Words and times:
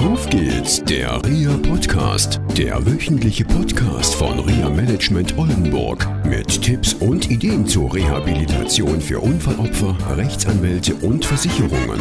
Auf 0.00 0.30
geht's, 0.30 0.82
der 0.82 1.22
RIA 1.26 1.58
Podcast, 1.58 2.40
der 2.56 2.86
wöchentliche 2.86 3.44
Podcast 3.44 4.14
von 4.14 4.38
RIA 4.38 4.70
Management 4.70 5.36
Oldenburg 5.36 6.08
mit 6.24 6.62
Tipps 6.62 6.94
und 6.94 7.30
Ideen 7.30 7.66
zur 7.66 7.92
Rehabilitation 7.92 8.98
für 8.98 9.20
Unfallopfer, 9.20 9.94
Rechtsanwälte 10.16 10.94
und 10.94 11.26
Versicherungen. 11.26 12.00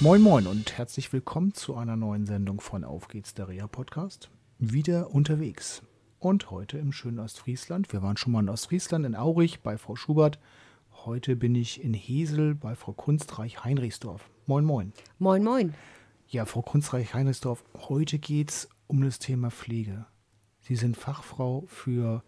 Moin 0.00 0.22
Moin 0.22 0.46
und 0.46 0.78
herzlich 0.78 1.12
willkommen 1.12 1.52
zu 1.52 1.76
einer 1.76 1.96
neuen 1.96 2.24
Sendung 2.24 2.62
von 2.62 2.82
Auf 2.82 3.08
geht's, 3.08 3.34
der 3.34 3.48
RIA 3.48 3.66
Podcast. 3.66 4.30
Wieder 4.58 5.10
unterwegs. 5.14 5.82
Und 6.20 6.50
heute 6.50 6.78
im 6.78 6.90
schönen 6.90 7.18
Ostfriesland. 7.18 7.92
Wir 7.92 8.00
waren 8.00 8.16
schon 8.16 8.32
mal 8.32 8.40
in 8.40 8.48
Ostfriesland, 8.48 9.04
in 9.04 9.14
Aurich 9.14 9.60
bei 9.60 9.76
Frau 9.76 9.94
Schubert. 9.94 10.38
Heute 11.06 11.36
bin 11.36 11.54
ich 11.54 11.84
in 11.84 11.92
Hesel 11.92 12.54
bei 12.54 12.74
Frau 12.74 12.94
Kunstreich 12.94 13.62
Heinrichsdorf. 13.62 14.30
Moin, 14.46 14.64
moin. 14.64 14.94
Moin, 15.18 15.44
moin. 15.44 15.74
Ja, 16.28 16.46
Frau 16.46 16.62
Kunstreich 16.62 17.12
Heinrichsdorf, 17.12 17.62
heute 17.76 18.18
geht 18.18 18.50
es 18.50 18.70
um 18.86 19.02
das 19.02 19.18
Thema 19.18 19.50
Pflege. 19.50 20.06
Sie 20.60 20.76
sind 20.76 20.96
Fachfrau 20.96 21.64
für 21.66 22.24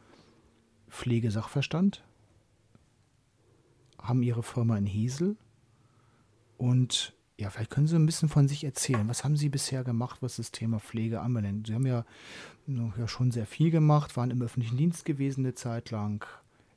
Pflegesachverstand, 0.90 2.04
haben 3.98 4.22
Ihre 4.22 4.42
Firma 4.42 4.76
in 4.76 4.84
Hesel 4.84 5.38
und 6.58 7.14
ja, 7.38 7.48
vielleicht 7.48 7.70
können 7.70 7.86
Sie 7.86 7.96
ein 7.96 8.04
bisschen 8.04 8.28
von 8.28 8.46
sich 8.46 8.62
erzählen. 8.62 9.08
Was 9.08 9.24
haben 9.24 9.38
Sie 9.38 9.48
bisher 9.48 9.84
gemacht, 9.84 10.20
was 10.20 10.36
das 10.36 10.52
Thema 10.52 10.80
Pflege 10.80 11.22
anbelangt? 11.22 11.66
Sie 11.66 11.72
haben 11.72 11.86
ja, 11.86 12.04
ja 12.66 13.08
schon 13.08 13.30
sehr 13.30 13.46
viel 13.46 13.70
gemacht, 13.70 14.18
waren 14.18 14.30
im 14.30 14.42
öffentlichen 14.42 14.76
Dienst 14.76 15.06
gewesen 15.06 15.46
eine 15.46 15.54
Zeit 15.54 15.90
lang, 15.90 16.26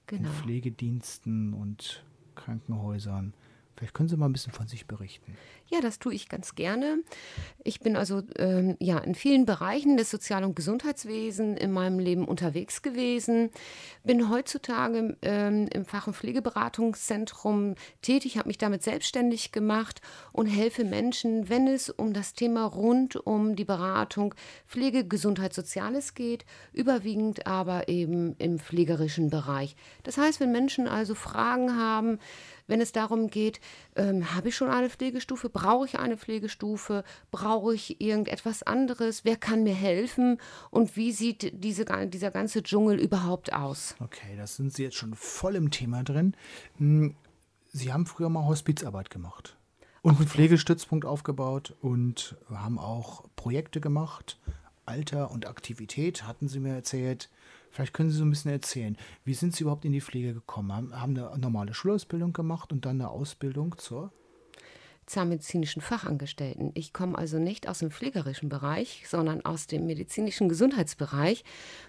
genau. 0.10 0.30
in 0.30 0.36
Pflegediensten 0.36 1.54
und 1.54 2.04
Krankenhäusern. 2.36 3.34
Vielleicht 3.80 3.94
können 3.94 4.10
Sie 4.10 4.18
mal 4.18 4.26
ein 4.26 4.34
bisschen 4.34 4.52
von 4.52 4.68
sich 4.68 4.88
berichten. 4.88 5.38
Ja, 5.68 5.80
das 5.80 6.00
tue 6.00 6.14
ich 6.14 6.28
ganz 6.28 6.56
gerne. 6.56 6.98
Ich 7.64 7.80
bin 7.80 7.96
also 7.96 8.24
ähm, 8.38 8.76
ja 8.82 8.98
in 8.98 9.16
vielen 9.16 9.46
Bereichen 9.46 9.96
des 9.96 10.12
Sozial- 10.12 10.44
und 10.44 10.54
Gesundheitswesens 10.54 11.58
in 11.58 11.72
meinem 11.72 11.98
Leben 11.98 12.26
unterwegs 12.26 12.82
gewesen. 12.82 13.52
Bin 14.04 14.30
heutzutage 14.30 15.16
ähm, 15.22 15.70
im 15.72 15.86
Fach- 15.86 16.08
und 16.08 16.16
Pflegeberatungszentrum 16.18 17.76
tätig, 18.02 18.38
habe 18.38 18.50
mich 18.50 18.58
damit 18.58 18.84
selbstständig 18.84 19.54
gemacht 19.54 20.02
und 20.34 20.48
helfe 20.48 20.84
Menschen, 20.84 21.48
wenn 21.48 21.66
es 21.66 21.90
um 21.90 22.12
das 22.12 22.34
Thema 22.34 22.66
rund 22.66 23.16
um 23.16 23.56
die 23.56 23.64
Beratung 23.64 24.36
Pflege, 24.68 25.08
Gesundheit, 25.08 25.54
Soziales 25.54 26.16
geht, 26.16 26.44
überwiegend 26.74 27.48
aber 27.48 27.88
eben 27.88 28.36
im 28.40 28.60
pflegerischen 28.60 29.30
Bereich. 29.30 29.78
Das 30.04 30.18
heißt, 30.18 30.42
wenn 30.42 30.52
Menschen 30.52 30.86
also 30.90 31.16
Fragen 31.16 31.78
haben, 31.78 32.20
wenn 32.70 32.82
es 32.82 32.92
darum 32.92 33.30
geht, 33.30 33.60
ähm, 33.96 34.34
habe 34.36 34.50
ich 34.50 34.56
schon 34.56 34.70
eine 34.70 34.90
Pflegestufe, 34.90 35.50
brauche 35.50 35.86
ich 35.86 36.00
eine 36.00 36.18
Pflegestufe, 36.18 37.04
brauche 37.32 37.74
ich 37.74 38.00
irgendetwas 38.00 38.64
anderes, 38.64 39.26
wer 39.26 39.36
kann 39.36 39.64
mir 39.64 39.74
helfen 39.74 40.38
und 40.70 40.96
wie 40.96 41.12
sieht 41.12 41.52
diese, 41.64 41.86
dieser 42.08 42.32
ganze 42.32 42.64
Dschungel 42.64 43.00
überhaupt 43.00 43.54
aus? 43.54 43.96
Okay, 44.00 44.36
das 44.38 44.56
sind 44.56 44.74
Sie 44.74 44.84
jetzt 44.84 44.96
schon 44.96 45.16
voll 45.16 45.56
im 45.56 45.72
Thema 45.72 46.04
drin. 46.04 46.36
Hm, 46.78 47.16
Sie 47.72 47.92
haben 47.94 48.06
früher 48.06 48.30
mal 48.30 48.46
Hospizarbeit 48.46 49.10
gemacht 49.10 49.56
und 50.02 50.18
einen 50.18 50.28
Pflegestützpunkt 50.28 51.06
aufgebaut 51.06 51.76
und 51.82 52.36
haben 52.50 52.80
auch 52.80 53.26
Projekte 53.36 53.82
gemacht. 53.82 54.40
Alter 54.86 55.30
und 55.30 55.46
Aktivität 55.48 56.24
hatten 56.24 56.48
Sie 56.48 56.60
mir 56.60 56.74
erzählt. 56.74 57.30
Vielleicht 57.72 57.94
können 57.94 58.10
Sie 58.10 58.18
so 58.18 58.26
ein 58.26 58.30
bisschen 58.30 58.52
erzählen, 58.52 58.98
wie 59.24 59.34
sind 59.34 59.56
Sie 59.56 59.64
überhaupt 59.64 59.86
in 59.86 59.92
die 59.92 60.02
Pflege 60.02 60.34
gekommen? 60.34 60.74
Haben, 60.74 61.00
haben 61.00 61.18
eine 61.18 61.38
normale 61.40 61.74
Schulausbildung 61.74 62.34
gemacht 62.34 62.72
und 62.72 62.86
dann 62.86 63.02
eine 63.02 63.10
Ausbildung 63.10 63.78
zur? 63.78 64.12
zahnmedizinischen 65.10 65.82
Fachangestellten. 65.82 66.72
Ich 66.76 66.94
komme 66.94 67.18
also 67.18 67.40
nicht 67.40 67.68
aus 67.68 67.80
dem 67.80 67.92
pflegerischen 67.92 68.48
Bereich, 68.48 69.04
sondern 69.08 69.44
aus 69.44 69.68
dem 69.68 69.86
medizinischen 69.86 70.50
Gesundheitsbereich, 70.50 71.44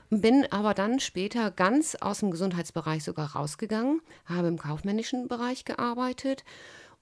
bin 0.08 0.46
aber 0.50 0.74
dann 0.74 1.00
später 1.00 1.50
ganz 1.50 1.94
aus 1.94 2.20
dem 2.20 2.30
Gesundheitsbereich 2.30 3.04
sogar 3.04 3.32
rausgegangen, 3.36 4.00
habe 4.24 4.48
im 4.48 4.58
kaufmännischen 4.58 5.28
Bereich 5.28 5.64
gearbeitet 5.64 6.44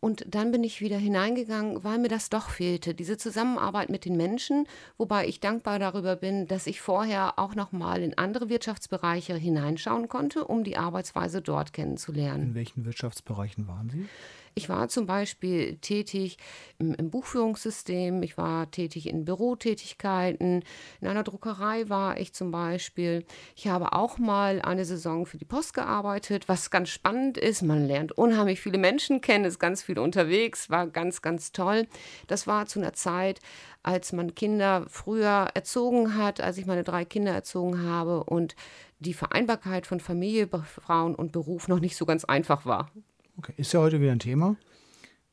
und 0.00 0.25
dann 0.28 0.53
bin 0.53 0.62
ich 0.62 0.81
wieder 0.81 0.97
hineingegangen, 0.97 1.82
weil 1.82 1.98
mir 1.98 2.09
das 2.09 2.31
doch 2.31 2.50
fehlte, 2.50 2.94
diese 2.94 3.16
Zusammenarbeit 3.16 3.88
mit 3.88 4.04
den 4.04 4.16
Menschen, 4.16 4.66
wobei 4.97 5.26
ich 5.26 5.41
dankbar 5.41 5.78
darüber 5.78 6.14
bin, 6.14 6.47
dass 6.47 6.69
ich 6.69 6.81
vorher 6.81 7.38
auch 7.38 7.56
noch 7.56 7.72
mal 7.72 8.03
in 8.03 8.16
andere 8.16 8.48
Wirtschaftsbereiche 8.48 9.34
hineinschauen 9.34 10.09
konnte, 10.09 10.44
um 10.44 10.62
die 10.62 10.76
Arbeitsweise 10.76 11.42
dort 11.42 11.72
kennenzulernen. 11.72 12.48
In 12.48 12.54
welchen 12.54 12.84
Wirtschaftsbereichen 12.84 13.66
waren 13.66 13.91
Sie? 13.91 14.06
Ich 14.54 14.69
war 14.69 14.88
zum 14.88 15.06
Beispiel 15.06 15.76
tätig 15.78 16.38
im, 16.78 16.94
im, 16.94 17.10
Buchführungssystem, 17.10 18.22
ich 18.22 18.36
war 18.36 18.70
tätig 18.70 19.09
in 19.09 19.25
Bürotätigkeiten, 19.25 20.64
in 21.00 21.06
einer 21.06 21.22
Druckerei 21.22 21.88
war 21.88 22.19
ich 22.19 22.32
zum 22.32 22.50
Beispiel. 22.50 23.25
Ich 23.56 23.69
habe 23.69 23.92
auch 23.92 24.19
mal 24.19 24.60
eine 24.62 24.84
Saison 24.84 25.26
für 25.26 25.38
die 25.38 25.44
Post 25.44 25.75
gearbeitet, 25.75 26.48
was 26.48 26.70
ganz 26.70 26.88
spannend 26.88 27.38
ist. 27.38 27.62
Man 27.62 27.86
lernt 27.86 28.12
unheimlich 28.12 28.60
viele 28.60 28.78
Menschen 28.78 29.20
kennen, 29.20 29.44
ist 29.44 29.59
ganz 29.59 29.82
viel 29.82 29.98
unterwegs, 29.98 30.70
war 30.70 30.86
ganz, 30.86 31.22
ganz 31.22 31.53
toll. 31.53 31.86
Das 32.26 32.47
war 32.47 32.66
zu 32.66 32.78
einer 32.78 32.92
Zeit, 32.92 33.41
als 33.82 34.12
man 34.12 34.34
Kinder 34.34 34.84
früher 34.88 35.48
erzogen 35.54 36.16
hat, 36.16 36.41
als 36.41 36.59
ich 36.59 36.66
meine 36.66 36.84
drei 36.84 37.04
Kinder 37.04 37.32
erzogen 37.32 37.82
habe 37.84 38.25
und 38.25 38.54
die 39.00 39.15
Vereinbarkeit 39.15 39.86
von 39.86 40.00
Familie, 40.00 40.48
Frauen 40.48 41.15
und 41.15 41.32
Beruf 41.32 41.69
noch 41.69 41.80
nicht 41.80 41.97
so 41.97 42.04
ganz 42.04 42.25
einfach 42.25 42.66
war. 42.66 42.91
Okay, 43.38 43.54
ist 43.56 43.72
ja 43.72 43.81
heute 43.81 44.00
wieder 44.00 44.10
ein 44.10 44.19
Thema. 44.19 44.56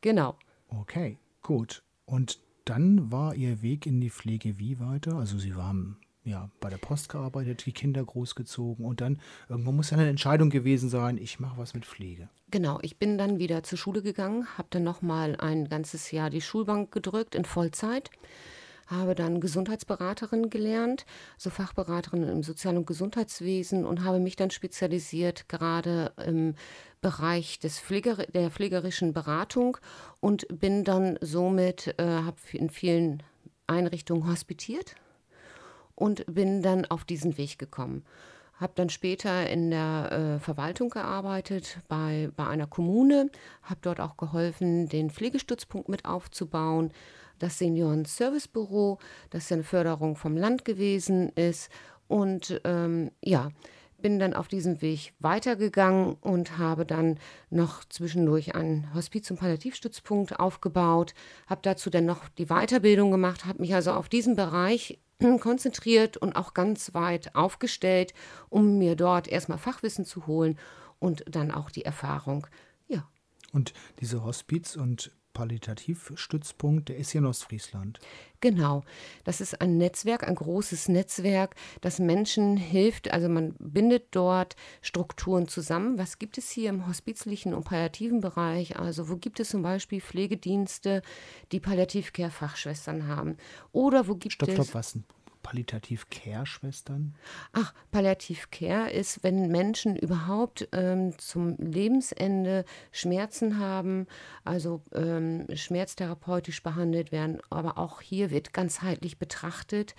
Genau. 0.01 0.38
Okay, 0.67 1.17
gut. 1.41 1.81
Und 2.05 2.39
dann 2.63 3.11
war 3.11 3.33
Ihr 3.33 3.63
Weg 3.63 3.88
in 3.88 3.99
die 3.99 4.11
Pflege 4.11 4.59
wie 4.59 4.79
weiter? 4.79 5.16
Also 5.16 5.39
Sie 5.39 5.55
haben 5.55 5.97
ja 6.23 6.51
bei 6.59 6.69
der 6.69 6.77
Post 6.77 7.09
gearbeitet, 7.09 7.65
die 7.65 7.71
Kinder 7.71 8.03
großgezogen 8.03 8.85
und 8.85 9.01
dann 9.01 9.19
irgendwann 9.49 9.75
muss 9.75 9.89
ja 9.89 9.97
eine 9.97 10.07
Entscheidung 10.07 10.51
gewesen 10.51 10.89
sein, 10.89 11.17
ich 11.17 11.39
mache 11.39 11.57
was 11.57 11.73
mit 11.73 11.85
Pflege. 11.85 12.29
Genau, 12.51 12.79
ich 12.83 12.97
bin 12.97 13.17
dann 13.17 13.39
wieder 13.39 13.63
zur 13.63 13.79
Schule 13.79 14.03
gegangen, 14.03 14.47
habe 14.57 14.67
dann 14.69 14.83
nochmal 14.83 15.35
ein 15.38 15.67
ganzes 15.67 16.11
Jahr 16.11 16.29
die 16.29 16.41
Schulbank 16.41 16.91
gedrückt 16.91 17.33
in 17.33 17.45
Vollzeit 17.45 18.11
habe 18.88 19.16
dann 19.16 19.41
Gesundheitsberaterin 19.41 20.50
gelernt, 20.50 21.06
so 21.38 21.50
Fachberaterin 21.50 22.28
im 22.28 22.44
Sozial- 22.44 22.78
und 22.78 22.88
Gesundheitswesen 22.88 23.85
und 23.85 24.03
habe 24.03 24.19
mich 24.19 24.35
dann 24.35 24.51
spezialisiert 24.51 25.50
gerade 25.50 26.12
im 26.23 26.56
Bereich 27.01 27.59
des 27.59 27.79
Pfleger 27.79 28.16
der 28.16 28.50
pflegerischen 28.50 29.13
Beratung 29.13 29.78
und 30.22 30.47
bin 30.50 30.84
dann 30.84 31.18
somit, 31.22 31.95
äh, 32.00 32.03
habe 32.03 32.38
in 32.53 32.69
vielen 32.69 33.24
Einrichtungen 33.68 34.28
hospitiert 34.28 34.95
und 35.95 36.25
bin 36.28 36.62
dann 36.62 36.85
auf 36.85 37.06
diesen 37.06 37.38
Weg 37.38 37.57
gekommen. 37.57 38.03
Habe 38.59 38.74
dann 38.75 38.90
später 38.90 39.50
in 39.50 39.69
der 39.69 40.12
äh, 40.12 40.40
Verwaltung 40.40 40.90
gearbeitet 40.90 41.79
bei, 41.90 42.29
bei 42.38 42.47
einer 42.47 42.68
Kommune, 42.68 43.29
habe 43.63 43.79
dort 43.81 44.00
auch 44.00 44.16
geholfen, 44.16 44.88
den 44.88 45.09
Pflegestützpunkt 45.09 45.90
mit 45.90 46.06
aufzubauen, 46.06 46.91
das 47.40 47.57
Senioren-Service-Büro, 47.57 49.00
das 49.29 49.51
eine 49.51 49.63
Förderung 49.63 50.16
vom 50.16 50.38
Land 50.38 50.66
gewesen 50.66 51.29
ist. 51.29 51.69
Und 52.07 52.62
ähm, 52.63 53.12
ja, 53.22 53.50
bin 54.06 54.19
dann 54.19 54.34
auf 54.34 54.47
diesem 54.47 54.81
Weg 54.84 55.13
weitergegangen 55.19 56.16
und 56.22 56.57
habe 56.57 56.85
dann 56.85 57.18
noch 57.50 57.84
zwischendurch 57.85 58.53
einen 58.53 58.94
Hospiz- 58.94 59.31
und 59.31 59.40
Palliativstützpunkt 59.40 60.40
aufgebaut, 60.40 61.13
habe 61.47 61.62
dazu 61.63 61.90
dann 61.90 62.06
noch 62.06 62.29
die 62.29 62.45
Weiterbildung 62.45 63.09
gemacht, 63.09 63.45
habe 63.45 63.62
mich 63.62 63.74
also 63.74 63.94
auf 63.94 64.09
diesen 64.09 64.35
Bereich 64.35 65.00
konzentriert 65.40 66.18
und 66.18 66.35
auch 66.35 66.53
ganz 66.53 66.94
weit 66.94 67.34
aufgestellt, 67.35 68.13
um 68.50 68.78
mir 68.78 68.95
dort 68.95 69.28
erstmal 69.28 69.57
Fachwissen 69.57 70.06
zu 70.06 70.28
holen 70.28 70.59
und 71.00 71.24
dann 71.28 71.51
auch 71.51 71.72
die 71.72 71.85
Erfahrung. 71.85 72.45
Ja. 72.88 73.09
Und 73.53 73.74
diese 74.01 74.24
Hospiz- 74.24 74.75
und 74.75 75.12
Palliativstützpunkt, 75.35 76.89
der 76.89 76.98
ist 76.98 77.12
hier 77.12 77.19
in 77.19 77.27
Ostfriesland. 77.27 78.00
Genau. 78.42 78.83
Das 79.24 79.42
ist 79.42 79.62
ein 79.62 79.77
Netzwerk, 79.77 80.27
ein 80.27 80.33
großes 80.33 80.88
Netzwerk, 80.88 81.56
das 81.81 82.00
Menschen 82.00 82.57
hilft. 82.57 83.12
Also 83.12 83.30
man 83.30 83.54
bindet 83.59 84.07
dort 84.12 84.56
Strukturen 84.81 85.48
zusammen. 85.48 86.00
Was 86.00 86.18
gibt 86.18 86.39
es 86.39 86.50
hier 86.50 86.69
im 86.69 86.88
hospizlichen 86.88 87.54
und 87.54 87.65
palliativen 87.65 88.21
Bereich? 88.21 88.80
Also 88.80 89.09
wo 89.09 89.18
gibt 89.18 89.39
es 89.39 89.50
zum 89.50 89.62
Beispiel 89.62 90.01
Pflegedienste, 90.01 91.04
die 91.51 91.59
Palliativcare-Fachschwestern 91.59 93.07
haben? 93.07 93.38
Oder 93.71 94.07
wo 94.07 94.15
gibt 94.15 94.33
stopp, 94.33 94.50
es... 94.50 94.56
Stopp, 94.56 94.74
was? 94.74 94.98
Palliativ 95.45 96.09
Care 96.09 96.47
Schwestern? 96.47 97.13
Ach, 97.53 97.71
Palliativ 97.92 98.50
Care 98.50 98.89
ist, 98.89 99.24
wenn 99.24 99.51
Menschen 99.51 99.95
überhaupt 99.95 100.68
ähm, 100.71 101.15
zum 101.19 101.56
Lebensende 101.57 102.65
Schmerzen 102.92 103.59
haben, 103.59 104.07
also 104.44 104.81
ähm, 104.92 105.45
schmerztherapeutisch 105.53 106.63
behandelt 106.63 107.12
werden, 107.12 107.38
aber 107.51 107.77
auch 107.77 108.01
hier 108.01 108.31
wird 108.31 108.53
ganzheitlich 108.53 109.19
betrachtet. 109.19 109.94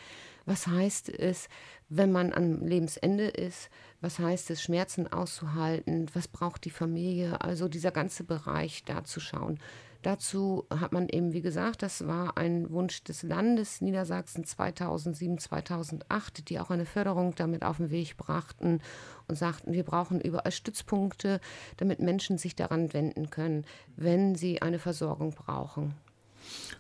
Was 0.46 0.66
heißt 0.66 1.10
es, 1.10 1.48
wenn 1.88 2.10
man 2.10 2.32
am 2.32 2.66
Lebensende 2.66 3.28
ist? 3.28 3.70
Was 4.00 4.18
heißt 4.18 4.50
es, 4.50 4.60
Schmerzen 4.60 5.06
auszuhalten? 5.06 6.10
Was 6.12 6.26
braucht 6.26 6.64
die 6.64 6.70
Familie? 6.70 7.40
Also 7.40 7.68
dieser 7.68 7.92
ganze 7.92 8.24
Bereich 8.24 8.82
da 8.84 9.04
zu 9.04 9.20
schauen. 9.20 9.60
Dazu 10.06 10.66
hat 10.70 10.92
man 10.92 11.08
eben, 11.08 11.32
wie 11.32 11.40
gesagt, 11.40 11.82
das 11.82 12.06
war 12.06 12.38
ein 12.38 12.70
Wunsch 12.70 13.02
des 13.02 13.24
Landes 13.24 13.80
Niedersachsen 13.80 14.44
2007, 14.44 15.38
2008, 15.38 16.48
die 16.48 16.60
auch 16.60 16.70
eine 16.70 16.86
Förderung 16.86 17.34
damit 17.34 17.64
auf 17.64 17.78
den 17.78 17.90
Weg 17.90 18.16
brachten 18.16 18.80
und 19.26 19.34
sagten, 19.34 19.72
wir 19.72 19.82
brauchen 19.82 20.20
überall 20.20 20.52
Stützpunkte, 20.52 21.40
damit 21.78 21.98
Menschen 21.98 22.38
sich 22.38 22.54
daran 22.54 22.92
wenden 22.92 23.30
können, 23.30 23.64
wenn 23.96 24.36
sie 24.36 24.62
eine 24.62 24.78
Versorgung 24.78 25.32
brauchen. 25.32 25.94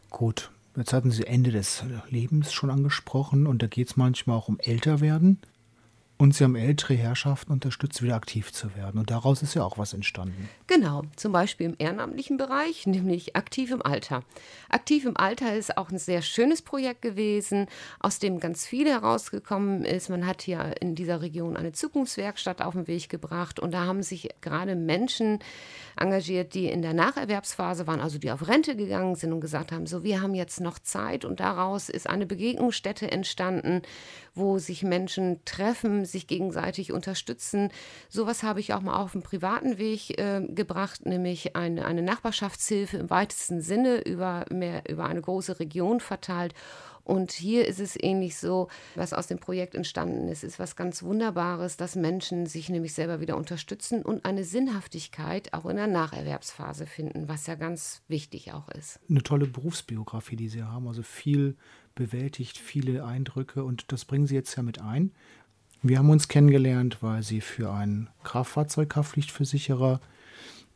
Gut, 0.08 0.52
jetzt 0.76 0.92
hatten 0.92 1.10
Sie 1.10 1.26
Ende 1.26 1.50
des 1.50 1.82
Lebens 2.08 2.52
schon 2.52 2.70
angesprochen 2.70 3.48
und 3.48 3.60
da 3.60 3.66
geht 3.66 3.88
es 3.88 3.96
manchmal 3.96 4.36
auch 4.36 4.46
um 4.46 4.60
Älterwerden. 4.60 5.40
Und 6.18 6.34
sie 6.34 6.44
haben 6.44 6.56
ältere 6.56 6.94
Herrschaften 6.94 7.52
unterstützt, 7.52 8.02
wieder 8.02 8.14
aktiv 8.14 8.50
zu 8.50 8.74
werden. 8.74 8.98
Und 8.98 9.10
daraus 9.10 9.42
ist 9.42 9.54
ja 9.54 9.62
auch 9.62 9.76
was 9.76 9.92
entstanden. 9.92 10.48
Genau, 10.66 11.02
zum 11.16 11.32
Beispiel 11.32 11.66
im 11.66 11.76
ehrenamtlichen 11.78 12.38
Bereich, 12.38 12.86
nämlich 12.86 13.36
aktiv 13.36 13.70
im 13.70 13.82
Alter. 13.82 14.22
Aktiv 14.70 15.04
im 15.04 15.16
Alter 15.16 15.54
ist 15.54 15.76
auch 15.76 15.90
ein 15.90 15.98
sehr 15.98 16.22
schönes 16.22 16.62
Projekt 16.62 17.02
gewesen, 17.02 17.66
aus 18.00 18.18
dem 18.18 18.40
ganz 18.40 18.66
viel 18.66 18.88
herausgekommen 18.88 19.84
ist. 19.84 20.08
Man 20.08 20.26
hat 20.26 20.40
hier 20.40 20.74
in 20.80 20.94
dieser 20.94 21.20
Region 21.20 21.54
eine 21.56 21.72
Zukunftswerkstatt 21.72 22.62
auf 22.62 22.72
den 22.72 22.86
Weg 22.86 23.10
gebracht 23.10 23.60
und 23.60 23.72
da 23.72 23.84
haben 23.84 24.02
sich 24.02 24.30
gerade 24.40 24.74
Menschen 24.74 25.40
engagiert, 25.98 26.54
die 26.54 26.66
in 26.66 26.80
der 26.80 26.94
Nacherwerbsphase 26.94 27.86
waren, 27.86 28.00
also 28.00 28.18
die 28.18 28.30
auf 28.30 28.48
Rente 28.48 28.74
gegangen 28.74 29.16
sind 29.16 29.32
und 29.32 29.40
gesagt 29.40 29.70
haben, 29.70 29.86
so 29.86 30.02
wir 30.02 30.22
haben 30.22 30.34
jetzt 30.34 30.60
noch 30.60 30.78
Zeit 30.78 31.24
und 31.24 31.40
daraus 31.40 31.88
ist 31.90 32.08
eine 32.08 32.26
Begegnungsstätte 32.26 33.10
entstanden, 33.10 33.82
wo 34.34 34.58
sich 34.58 34.82
Menschen 34.82 35.40
treffen, 35.44 36.05
sich 36.06 36.26
gegenseitig 36.26 36.92
unterstützen. 36.92 37.70
Sowas 38.08 38.42
habe 38.42 38.60
ich 38.60 38.74
auch 38.74 38.80
mal 38.80 38.96
auf 38.96 39.12
dem 39.12 39.22
privaten 39.22 39.78
Weg 39.78 40.18
äh, 40.18 40.40
gebracht, 40.48 41.06
nämlich 41.06 41.56
eine, 41.56 41.84
eine 41.84 42.02
Nachbarschaftshilfe 42.02 42.96
im 42.96 43.10
weitesten 43.10 43.60
Sinne 43.60 44.00
über, 44.02 44.46
mehr, 44.50 44.82
über 44.88 45.06
eine 45.06 45.20
große 45.20 45.60
Region 45.60 46.00
verteilt. 46.00 46.54
Und 47.06 47.30
hier 47.30 47.68
ist 47.68 47.78
es 47.78 47.96
ähnlich 47.96 48.36
so, 48.36 48.66
was 48.96 49.12
aus 49.12 49.28
dem 49.28 49.38
Projekt 49.38 49.76
entstanden 49.76 50.26
ist, 50.26 50.42
ist 50.42 50.58
was 50.58 50.74
ganz 50.74 51.04
Wunderbares, 51.04 51.76
dass 51.76 51.94
Menschen 51.94 52.46
sich 52.46 52.68
nämlich 52.68 52.94
selber 52.94 53.20
wieder 53.20 53.36
unterstützen 53.36 54.02
und 54.02 54.24
eine 54.24 54.42
Sinnhaftigkeit 54.42 55.54
auch 55.54 55.66
in 55.66 55.76
der 55.76 55.86
Nacherwerbsphase 55.86 56.84
finden, 56.84 57.28
was 57.28 57.46
ja 57.46 57.54
ganz 57.54 58.02
wichtig 58.08 58.52
auch 58.52 58.68
ist. 58.70 58.98
Eine 59.08 59.22
tolle 59.22 59.46
Berufsbiografie, 59.46 60.34
die 60.34 60.48
Sie 60.48 60.64
haben, 60.64 60.88
also 60.88 61.04
viel 61.04 61.56
bewältigt, 61.94 62.58
viele 62.58 63.04
Eindrücke 63.04 63.62
und 63.62 63.92
das 63.92 64.04
bringen 64.04 64.26
Sie 64.26 64.34
jetzt 64.34 64.56
ja 64.56 64.64
mit 64.64 64.80
ein. 64.80 65.12
Wir 65.88 65.98
haben 65.98 66.10
uns 66.10 66.26
kennengelernt, 66.26 66.98
weil 67.00 67.22
sie 67.22 67.40
für 67.40 67.72
einen 67.72 68.08
Kraftfahrzeughaftpflichtversicherer 68.24 70.00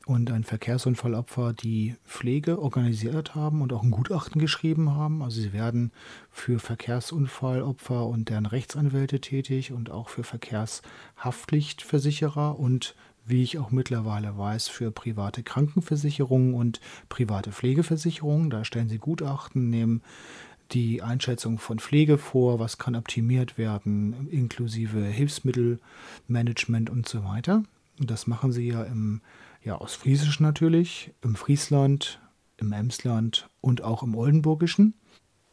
und 0.07 0.31
ein 0.31 0.45
Verkehrsunfallopfer 0.45 1.53
die 1.53 1.97
Pflege 2.07 2.63
organisiert 2.63 3.35
haben 3.35 3.61
und 3.61 3.73
auch 3.73 3.83
ein 3.83 3.91
Gutachten 3.91 4.41
geschrieben 4.41 4.95
haben. 4.95 5.21
Also 5.21 5.41
sie 5.41 5.53
werden 5.53 5.91
für 6.31 6.61
Verkehrsunfallopfer 6.61 8.07
und 8.07 8.29
deren 8.29 8.47
Rechtsanwälte 8.47 9.21
tätig 9.21 9.73
und 9.73 9.91
auch 9.91 10.11
für 10.11 10.23
Verkehrshaftpflichtversicherer 10.23 12.57
und 12.57 12.95
wie 13.27 13.43
ich 13.43 13.59
auch 13.59 13.73
mittlerweile 13.73 14.39
weiß, 14.39 14.69
für 14.69 14.93
private 14.93 15.43
Krankenversicherungen 15.43 16.55
und 16.55 16.81
private 17.09 17.51
Pflegeversicherungen. 17.51 18.51
Da 18.51 18.65
stellen 18.65 18.89
sie 18.89 18.99
Gutachten, 18.99 19.71
nehmen 19.71 20.03
die 20.73 21.03
Einschätzung 21.03 21.59
von 21.59 21.79
Pflege 21.79 22.19
vor, 22.19 22.59
was 22.59 22.79
kann 22.79 22.97
optimiert 22.97 23.59
werden, 23.59 24.29
inklusive 24.31 25.01
Hilfsmittelmanagement 25.01 26.91
und 26.91 27.09
so 27.09 27.25
weiter. 27.25 27.63
Das 27.99 28.27
machen 28.27 28.53
sie 28.53 28.69
ja 28.69 28.83
im 28.83 29.21
ja, 29.63 29.81
Ostfriesisch 29.81 30.41
natürlich, 30.41 31.13
im 31.23 31.35
Friesland, 31.35 32.21
im 32.57 32.73
Emsland 32.73 33.49
und 33.61 33.83
auch 33.83 34.03
im 34.03 34.15
Oldenburgischen. 34.15 34.95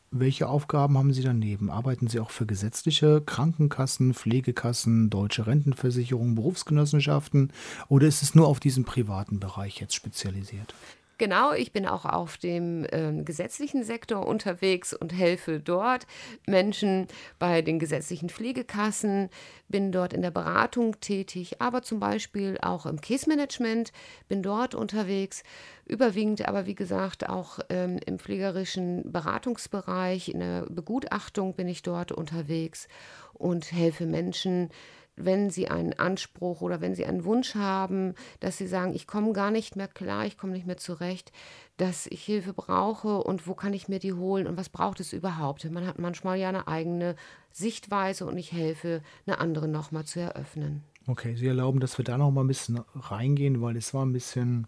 Welche 0.10 0.48
Aufgaben 0.48 0.98
haben 0.98 1.12
Sie 1.12 1.22
daneben? 1.22 1.70
Arbeiten 1.70 2.08
Sie 2.08 2.22
auch 2.22 2.32
für 2.32 2.46
gesetzliche 2.46 3.22
Krankenkassen, 3.22 4.14
Pflegekassen, 4.14 5.10
deutsche 5.10 5.48
Rentenversicherungen, 5.48 6.36
Berufsgenossenschaften 6.36 7.52
oder 7.90 8.08
ist 8.08 8.24
es 8.24 8.34
nur 8.34 8.48
auf 8.48 8.62
diesen 8.62 8.86
privaten 8.86 9.42
Bereich 9.42 9.82
jetzt 9.82 9.96
spezialisiert? 9.96 10.74
Genau, 11.20 11.54
ich 11.54 11.72
bin 11.72 11.88
auch 11.88 12.06
auf 12.06 12.38
dem 12.38 12.86
äh, 12.86 13.24
gesetzlichen 13.24 13.84
Sektor 13.84 14.28
unterwegs 14.28 14.94
und 14.94 15.12
helfe 15.12 15.60
dort 15.60 16.06
Menschen 16.46 17.08
bei 17.40 17.64
den 17.64 17.80
gesetzlichen 17.80 18.30
Pflegekassen, 18.30 19.30
bin 19.68 19.92
dort 19.92 20.14
in 20.14 20.22
der 20.22 20.30
Beratung 20.30 21.00
tätig, 21.00 21.60
aber 21.60 21.82
zum 21.82 22.00
Beispiel 22.00 22.60
auch 22.62 22.86
im 22.86 23.02
Case-Management, 23.02 23.92
bin 24.28 24.44
dort 24.44 24.76
unterwegs, 24.76 25.42
überwiegend 25.88 26.48
aber 26.48 26.68
wie 26.68 26.76
gesagt 26.76 27.28
auch 27.28 27.60
ähm, 27.70 28.00
im 28.06 28.20
pflegerischen 28.20 29.12
Beratungsbereich, 29.12 30.30
in 30.30 30.40
der 30.40 30.68
Begutachtung 30.70 31.56
bin 31.56 31.68
ich 31.68 31.82
dort 31.82 32.12
unterwegs 32.12 32.88
und 33.34 33.72
helfe 33.72 34.06
Menschen, 34.06 34.70
wenn 35.18 35.50
sie 35.50 35.68
einen 35.68 35.94
Anspruch 35.94 36.62
oder 36.62 36.80
wenn 36.80 36.96
sie 36.96 37.06
einen 37.06 37.26
Wunsch 37.26 37.56
haben, 37.56 38.14
dass 38.40 38.58
sie 38.58 38.68
sagen, 38.68 38.94
ich 38.94 39.08
komme 39.08 39.34
gar 39.34 39.52
nicht 39.52 39.76
mehr 39.76 39.88
klar, 39.88 40.26
ich 40.26 40.38
komme 40.38 40.54
nicht 40.54 40.68
mehr 40.68 40.78
zurecht, 40.78 41.32
dass 41.78 42.08
ich 42.08 42.24
Hilfe 42.24 42.54
brauche 42.54 43.18
und 43.24 43.48
wo 43.48 43.56
kann 43.56 43.74
ich 43.74 43.88
mir 43.88 44.00
die 44.00 44.14
holen 44.14 44.48
und 44.48 44.58
was 44.58 44.70
braucht 44.70 45.00
es 45.00 45.14
überhaupt? 45.14 45.70
Man 45.70 45.86
hat 45.86 46.00
manchmal 46.00 46.40
ja 46.40 46.50
eine 46.50 46.68
eigene 46.68 47.16
Sichtweise 47.52 48.26
und 48.26 48.38
ich 48.38 48.52
helfe, 48.52 49.02
eine 49.26 49.40
andere 49.40 49.68
nochmal 49.68 50.06
zu 50.06 50.20
eröffnen. 50.20 50.84
Okay, 51.08 51.36
Sie 51.36 51.48
erlauben, 51.48 51.80
dass 51.80 51.98
wir 51.98 52.06
da 52.06 52.18
noch 52.18 52.32
mal 52.32 52.44
ein 52.44 52.48
bisschen 52.48 52.82
reingehen, 52.94 53.62
weil 53.62 53.76
es 53.76 53.94
war 53.94 54.06
ein 54.06 54.14
bisschen 54.14 54.68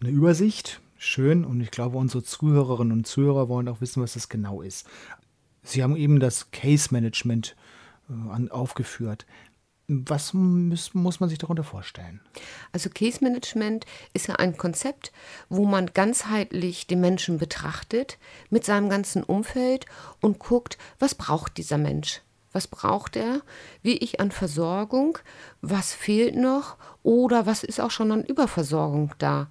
eine 0.00 0.10
Übersicht. 0.10 0.80
Schön 0.98 1.44
und 1.44 1.60
ich 1.60 1.70
glaube, 1.70 1.98
unsere 1.98 2.22
Zuhörerinnen 2.22 2.92
und 2.92 3.06
Zuhörer 3.06 3.48
wollen 3.48 3.68
auch 3.68 3.80
wissen, 3.80 4.02
was 4.02 4.14
das 4.14 4.28
genau 4.28 4.62
ist. 4.62 4.86
Sie 5.62 5.82
haben 5.82 5.96
eben 5.96 6.20
das 6.20 6.52
Case 6.52 6.88
Management 6.92 7.56
äh, 8.08 8.50
aufgeführt. 8.50 9.26
Was 9.88 10.34
muss, 10.34 10.94
muss 10.94 11.20
man 11.20 11.28
sich 11.28 11.38
darunter 11.38 11.62
vorstellen? 11.62 12.20
Also 12.72 12.90
Case 12.90 13.22
Management 13.22 13.86
ist 14.14 14.26
ja 14.26 14.34
ein 14.34 14.56
Konzept, 14.56 15.12
wo 15.48 15.64
man 15.64 15.92
ganzheitlich 15.94 16.88
den 16.88 17.00
Menschen 17.00 17.38
betrachtet 17.38 18.18
mit 18.50 18.64
seinem 18.64 18.88
ganzen 18.88 19.22
Umfeld 19.22 19.86
und 20.20 20.40
guckt, 20.40 20.76
was 20.98 21.14
braucht 21.14 21.56
dieser 21.56 21.78
Mensch? 21.78 22.20
Was 22.50 22.66
braucht 22.66 23.14
er? 23.14 23.42
Wie 23.82 23.98
ich 23.98 24.18
an 24.18 24.32
Versorgung? 24.32 25.18
Was 25.60 25.92
fehlt 25.92 26.34
noch? 26.34 26.76
Oder 27.04 27.46
was 27.46 27.62
ist 27.62 27.80
auch 27.80 27.90
schon 27.92 28.10
an 28.10 28.24
Überversorgung 28.24 29.14
da? 29.18 29.48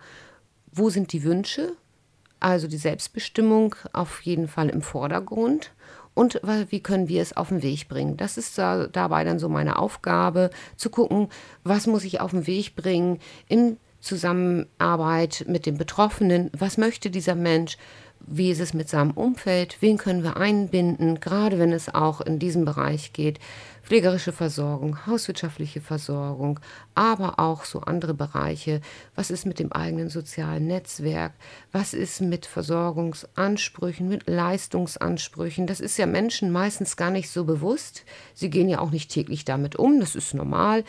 Wo 0.72 0.90
sind 0.90 1.14
die 1.14 1.24
Wünsche? 1.24 1.78
Also 2.42 2.68
die 2.68 2.78
Selbstbestimmung 2.78 3.76
auf 3.94 4.22
jeden 4.22 4.50
Fall 4.50 4.68
im 4.68 4.82
Vordergrund 4.82 5.72
und 6.16 6.42
wie 6.70 6.80
können 6.80 7.08
wir 7.08 7.22
es 7.22 7.38
auf 7.38 7.50
den 7.50 7.62
Weg 7.62 7.88
bringen. 7.88 8.18
Das 8.18 8.38
ist 8.38 8.58
da, 8.58 8.88
dabei 8.88 9.24
dann 9.24 9.38
so 9.38 9.50
meine 9.50 9.78
Aufgabe, 9.78 10.50
zu 10.78 10.90
gucken, 10.90 11.28
was 11.64 11.86
muss 11.86 12.04
ich 12.04 12.22
auf 12.22 12.32
den 12.32 12.48
Weg 12.48 12.76
bringen 12.76 13.20
in 13.48 13.78
Zusammenarbeit 14.00 15.46
mit 15.48 15.66
den 15.66 15.78
Betroffenen, 15.78 16.50
was 16.58 16.78
möchte 16.78 17.10
dieser 17.10 17.36
Mensch, 17.36 17.78
wie 18.28 18.52
ist 18.52 18.60
es 18.60 18.74
mit 18.74 18.90
seinem 18.90 19.12
Umfeld, 19.12 19.78
wen 19.82 19.98
können 19.98 20.24
wir 20.24 20.38
einbinden, 20.38 21.20
gerade 21.20 21.60
wenn 21.60 21.72
es 21.72 21.94
auch 21.94 22.22
in 22.22 22.40
diesem 22.40 22.66
Bereich 22.66 23.14
geht, 23.14 23.40
pflegerische 23.84 24.32
Versorgung, 24.32 25.06
hauswirtschaftliche 25.06 25.80
Versorgung, 25.80 26.60
aber 26.96 27.38
auch 27.38 27.66
so 27.66 27.82
andere 27.82 28.16
Bereiche. 28.16 28.82
Was 29.16 29.30
ist 29.30 29.46
mit 29.46 29.60
dem 29.60 29.72
eigenen 29.72 30.10
sozialen 30.10 30.66
Netzwerk? 30.66 31.34
Was 31.72 31.94
ist 31.94 32.20
mit 32.22 32.48
Versorgungsansprüchen, 32.48 34.08
mit 34.08 34.28
Leistungsansprüchen? 34.28 35.68
Das 35.68 35.80
ist 35.80 35.98
ja 35.98 36.08
Menschen 36.08 36.52
meistens 36.52 36.98
gar 36.98 37.12
nicht 37.12 37.30
so 37.30 37.44
bewusst. 37.44 38.06
Sie 38.34 38.50
gehen 38.50 38.70
ja 38.70 38.80
auch 38.80 38.92
nicht 38.92 39.12
täglich 39.12 39.46
damit 39.46 39.76
um, 39.76 40.00
das 40.00 40.16
ist 40.16 40.34
normal. 40.34 40.84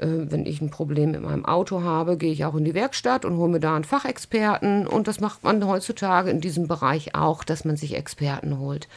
Äh, 0.00 0.30
wenn 0.30 0.46
ich 0.46 0.60
ein 0.60 0.70
Problem 0.70 1.10
mit 1.10 1.22
meinem 1.22 1.44
Auto 1.44 1.82
habe, 1.82 2.16
gehe 2.16 2.32
ich 2.32 2.44
auch 2.44 2.54
in 2.54 2.64
die 2.64 2.74
Werkstatt 2.74 3.24
und 3.24 3.36
hole 3.36 3.52
mir 3.52 3.60
da 3.60 3.74
einen 3.76 3.84
Fachexperten. 3.84 4.86
Und 4.86 5.08
das 5.08 5.20
macht 5.20 5.44
man 5.44 5.66
heutzutage 5.66 6.30
in 6.30 6.40
diesem 6.40 6.68
Bereich 6.68 7.14
auch, 7.14 7.44
dass 7.44 7.64
man 7.64 7.76
sich 7.76 7.94
Experten 7.94 8.58
holt. 8.58 8.88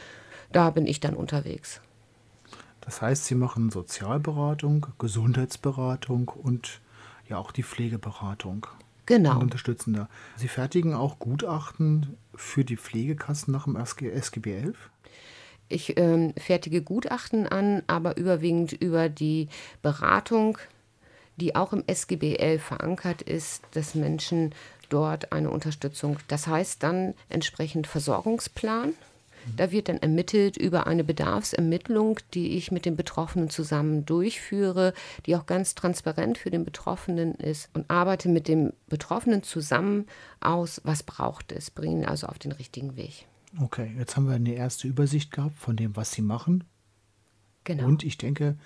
Da 0.52 0.70
bin 0.70 0.86
ich 0.86 1.00
dann 1.00 1.14
unterwegs. 1.14 1.80
Das 2.80 3.02
heißt, 3.02 3.26
Sie 3.26 3.34
machen 3.34 3.70
Sozialberatung, 3.70 4.86
Gesundheitsberatung 4.98 6.28
und 6.28 6.80
ja 7.28 7.38
auch 7.38 7.52
die 7.52 7.62
Pflegeberatung. 7.62 8.66
Genau. 9.06 9.36
Und 9.36 9.44
unterstützen 9.44 9.92
da. 9.92 10.08
Sie 10.36 10.48
fertigen 10.48 10.94
auch 10.94 11.18
Gutachten 11.18 12.16
für 12.34 12.64
die 12.64 12.76
Pflegekassen 12.76 13.52
nach 13.52 13.64
dem 13.64 13.76
SGB 13.76 14.54
11? 14.54 14.90
Ich 15.68 15.98
ähm, 15.98 16.34
fertige 16.36 16.82
Gutachten 16.82 17.46
an, 17.46 17.82
aber 17.86 18.16
überwiegend 18.16 18.72
über 18.72 19.08
die 19.08 19.48
Beratung 19.82 20.58
die 21.36 21.56
auch 21.56 21.72
im 21.72 21.84
SGB 21.86 22.36
11 22.36 22.62
verankert 22.62 23.22
ist, 23.22 23.62
dass 23.72 23.94
Menschen 23.94 24.54
dort 24.88 25.32
eine 25.32 25.50
Unterstützung, 25.50 26.18
das 26.28 26.46
heißt 26.46 26.82
dann 26.82 27.14
entsprechend 27.28 27.86
Versorgungsplan, 27.86 28.94
Da 29.56 29.70
wird 29.70 29.88
dann 29.88 29.98
ermittelt 29.98 30.56
über 30.56 30.86
eine 30.86 31.04
Bedarfsermittlung, 31.04 32.18
die 32.32 32.56
ich 32.56 32.72
mit 32.72 32.84
den 32.84 32.96
Betroffenen 32.96 33.50
zusammen 33.50 34.06
durchführe, 34.06 34.94
die 35.26 35.36
auch 35.36 35.46
ganz 35.46 35.74
transparent 35.74 36.38
für 36.38 36.50
den 36.50 36.64
Betroffenen 36.64 37.34
ist 37.34 37.68
und 37.74 37.90
arbeite 37.90 38.28
mit 38.28 38.48
dem 38.48 38.72
Betroffenen 38.88 39.42
zusammen 39.42 40.06
aus, 40.40 40.80
was 40.84 41.02
braucht 41.02 41.52
es, 41.52 41.70
bringe 41.70 42.02
ihn 42.02 42.04
also 42.06 42.26
auf 42.26 42.38
den 42.38 42.52
richtigen 42.52 42.96
Weg. 42.96 43.26
Okay, 43.60 43.94
jetzt 43.98 44.16
haben 44.16 44.26
wir 44.26 44.34
eine 44.34 44.54
erste 44.54 44.88
Übersicht 44.88 45.30
gehabt 45.30 45.58
von 45.58 45.76
dem, 45.76 45.94
was 45.94 46.12
Sie 46.12 46.22
machen. 46.22 46.64
Genau. 47.64 47.84
Und 47.86 48.02
ich 48.02 48.18
denke, 48.18 48.56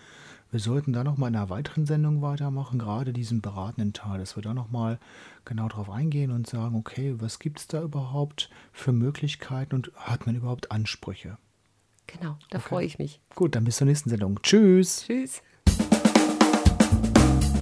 wir 0.51 0.61
sollten 0.61 0.93
da 0.93 1.05
noch 1.05 1.19
mal 1.19 1.29
in 1.29 1.37
einer 1.37 1.51
weiteren 1.51 1.87
Sendung 1.87 2.23
weitermachen, 2.23 2.79
gerade 2.79 3.13
diesen 3.13 3.41
beratenden 3.41 3.93
Teil, 3.93 4.19
dass 4.19 4.37
wir 4.37 4.43
da 4.43 4.55
noch 4.55 4.71
mal 4.71 4.99
genau 5.45 5.69
drauf 5.69 5.91
eingehen 5.91 6.31
und 6.31 6.47
sagen, 6.47 6.77
okay, 6.77 7.15
was 7.19 7.39
gibt 7.39 7.61
es 7.61 7.67
da 7.67 7.83
überhaupt 7.83 8.51
für 8.73 8.93
Möglichkeiten 8.93 9.75
und 9.75 9.93
hat 9.97 10.27
man 10.27 10.37
überhaupt 10.37 10.71
Ansprüche? 10.71 11.37
Genau, 12.07 12.39
da 12.51 12.59
okay. 12.59 12.69
freue 12.69 12.87
ich 12.87 12.99
mich. 12.99 13.21
Gut, 13.35 13.55
dann 13.55 13.65
bis 13.65 13.77
zur 13.77 13.87
nächsten 13.87 14.09
Sendung. 14.09 14.41
Tschüss. 14.43 15.05
Tschüss. 15.07 15.43